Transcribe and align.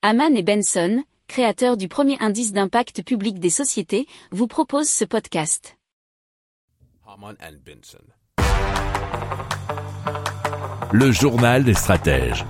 Haman 0.00 0.36
et 0.36 0.44
Benson, 0.44 1.02
créateurs 1.26 1.76
du 1.76 1.88
premier 1.88 2.16
indice 2.20 2.52
d'impact 2.52 3.02
public 3.02 3.40
des 3.40 3.50
sociétés, 3.50 4.06
vous 4.30 4.46
proposent 4.46 4.88
ce 4.88 5.04
podcast. 5.04 5.76
Haman 7.04 7.34
and 7.42 7.56
Benson. 7.66 8.04
Le 10.92 11.10
journal 11.10 11.64
des 11.64 11.74
stratèges. 11.74 12.44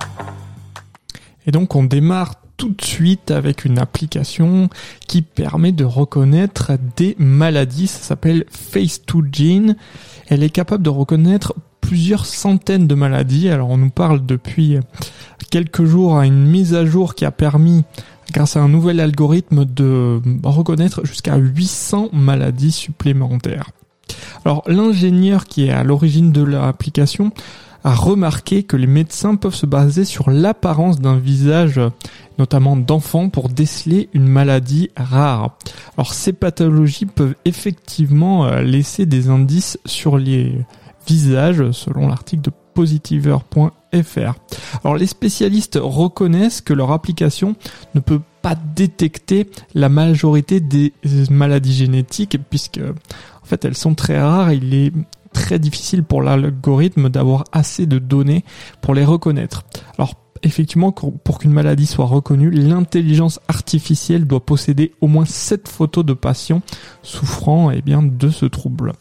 Et 1.46 1.50
donc 1.50 1.74
on 1.74 1.84
démarre 1.84 2.34
tout 2.58 2.68
de 2.68 2.84
suite 2.84 3.30
avec 3.30 3.64
une 3.64 3.78
application 3.78 4.68
qui 5.06 5.22
permet 5.22 5.72
de 5.72 5.84
reconnaître 5.84 6.72
des 6.96 7.16
maladies. 7.18 7.86
Ça 7.86 8.00
s'appelle 8.00 8.44
Face2Gene. 8.52 9.74
Elle 10.26 10.42
est 10.42 10.50
capable 10.50 10.82
de 10.82 10.90
reconnaître 10.90 11.54
plusieurs 11.80 12.26
centaines 12.26 12.86
de 12.86 12.94
maladies. 12.94 13.48
Alors 13.48 13.70
on 13.70 13.78
nous 13.78 13.88
parle 13.88 14.26
depuis 14.26 14.76
quelques 15.50 15.84
jours 15.84 16.18
à 16.18 16.26
une 16.26 16.46
mise 16.46 16.74
à 16.74 16.84
jour 16.84 17.14
qui 17.14 17.24
a 17.24 17.30
permis 17.30 17.84
grâce 18.32 18.56
à 18.56 18.60
un 18.60 18.68
nouvel 18.68 19.00
algorithme 19.00 19.64
de 19.64 20.20
reconnaître 20.42 21.04
jusqu'à 21.06 21.36
800 21.36 22.10
maladies 22.12 22.72
supplémentaires. 22.72 23.70
Alors 24.44 24.62
l'ingénieur 24.66 25.44
qui 25.44 25.66
est 25.66 25.70
à 25.70 25.84
l'origine 25.84 26.32
de 26.32 26.42
l'application 26.42 27.32
a 27.84 27.94
remarqué 27.94 28.64
que 28.64 28.76
les 28.76 28.86
médecins 28.86 29.36
peuvent 29.36 29.54
se 29.54 29.66
baser 29.66 30.04
sur 30.04 30.30
l'apparence 30.30 31.00
d'un 31.00 31.16
visage, 31.16 31.80
notamment 32.38 32.76
d'enfant, 32.76 33.28
pour 33.28 33.48
déceler 33.48 34.08
une 34.14 34.26
maladie 34.26 34.90
rare. 34.96 35.56
Alors 35.96 36.12
ces 36.12 36.32
pathologies 36.32 37.06
peuvent 37.06 37.34
effectivement 37.44 38.46
euh, 38.46 38.62
laisser 38.62 39.06
des 39.06 39.28
indices 39.28 39.78
sur 39.86 40.18
les 40.18 40.54
visages, 41.06 41.70
selon 41.70 42.08
l'article 42.08 42.42
de 42.42 42.52
positiver.fr. 42.74 44.34
Alors 44.84 44.96
les 44.96 45.06
spécialistes 45.06 45.78
reconnaissent 45.80 46.60
que 46.60 46.74
leur 46.74 46.92
application 46.92 47.56
ne 47.94 48.00
peut 48.00 48.20
pas 48.42 48.54
détecter 48.54 49.48
la 49.74 49.88
majorité 49.88 50.60
des 50.60 50.92
maladies 51.30 51.74
génétiques 51.74 52.38
puisque 52.50 52.80
en 52.80 53.46
fait 53.46 53.64
elles 53.64 53.76
sont 53.76 53.94
très 53.94 54.20
rares. 54.20 54.52
Il 54.52 54.74
est 54.74 54.92
très 55.32 55.58
difficile 55.58 56.02
pour 56.02 56.22
l'algorithme 56.22 57.08
d'avoir 57.08 57.44
assez 57.52 57.86
de 57.86 57.98
données 57.98 58.44
pour 58.80 58.94
les 58.94 59.04
reconnaître. 59.04 59.64
Alors 59.96 60.14
effectivement, 60.42 60.92
pour 60.92 61.38
qu'une 61.38 61.52
maladie 61.52 61.86
soit 61.86 62.06
reconnue, 62.06 62.50
l'intelligence 62.50 63.40
artificielle 63.48 64.26
doit 64.26 64.44
posséder 64.44 64.92
au 65.00 65.08
moins 65.08 65.24
7 65.24 65.68
photos 65.68 66.04
de 66.04 66.12
patients 66.12 66.62
souffrant 67.02 67.70
eh 67.70 67.82
bien, 67.82 68.02
de 68.02 68.30
ce 68.30 68.46
trouble. 68.46 68.92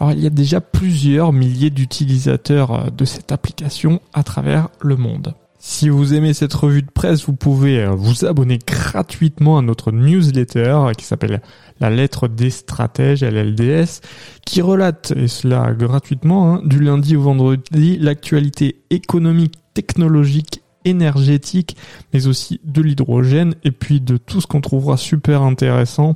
Alors 0.00 0.12
il 0.12 0.20
y 0.20 0.26
a 0.26 0.30
déjà 0.30 0.60
plusieurs 0.60 1.32
milliers 1.32 1.70
d'utilisateurs 1.70 2.72
euh, 2.72 2.90
de 2.90 3.04
cette 3.04 3.32
application 3.32 4.00
à 4.12 4.22
travers 4.22 4.68
le 4.80 4.96
monde. 4.96 5.34
Si 5.66 5.88
vous 5.88 6.12
aimez 6.12 6.34
cette 6.34 6.52
revue 6.52 6.82
de 6.82 6.90
presse, 6.90 7.24
vous 7.24 7.32
pouvez 7.32 7.82
euh, 7.82 7.90
vous 7.90 8.26
abonner 8.26 8.58
gratuitement 8.58 9.56
à 9.56 9.62
notre 9.62 9.92
newsletter 9.92 10.76
euh, 10.88 10.92
qui 10.92 11.06
s'appelle 11.06 11.40
La 11.80 11.88
lettre 11.88 12.28
des 12.28 12.50
stratèges, 12.50 13.24
LLDS, 13.24 14.02
qui 14.44 14.60
relate, 14.60 15.14
et 15.16 15.26
cela 15.26 15.72
gratuitement, 15.72 16.56
hein, 16.56 16.62
du 16.66 16.80
lundi 16.80 17.16
au 17.16 17.22
vendredi, 17.22 17.96
l'actualité 17.98 18.82
économique, 18.90 19.54
technologique 19.72 20.60
énergétique, 20.84 21.78
mais 22.12 22.26
aussi 22.26 22.60
de 22.64 22.82
l'hydrogène 22.82 23.54
et 23.64 23.70
puis 23.70 24.02
de 24.02 24.18
tout 24.18 24.42
ce 24.42 24.46
qu'on 24.46 24.60
trouvera 24.60 24.98
super 24.98 25.40
intéressant 25.40 26.14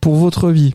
pour 0.00 0.14
votre 0.14 0.50
vie. 0.50 0.74